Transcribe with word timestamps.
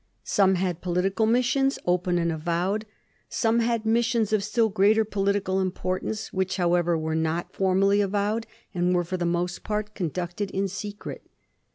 Some 0.23 0.55
had 0.55 0.81
political 0.81 1.27
missions, 1.27 1.77
open 1.85 2.17
and 2.17 2.31
avowed; 2.31 2.87
some 3.29 3.59
had 3.59 3.85
missions 3.85 4.33
of 4.33 4.41
stiU 4.41 4.73
greater 4.73 5.05
political 5.05 5.59
importance, 5.59 6.33
which, 6.33 6.57
however, 6.57 6.97
were 6.97 7.13
not 7.13 7.53
formally 7.53 8.01
avowed, 8.01 8.47
and 8.73 8.95
were 8.95 9.03
for 9.03 9.17
the 9.17 9.27
most 9.27 9.63
part 9.63 9.93
conducted 9.93 10.49
in 10.49 10.67
secret. 10.67 11.21